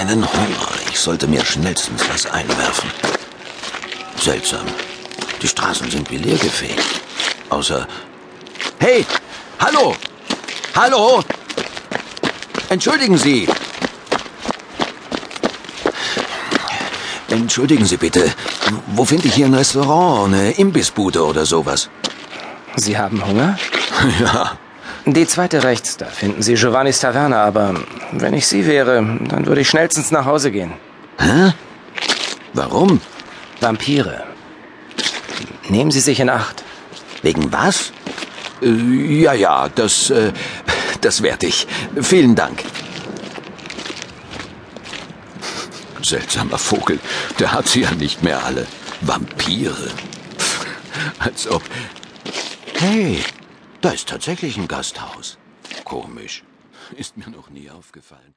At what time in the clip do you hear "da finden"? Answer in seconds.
25.98-26.42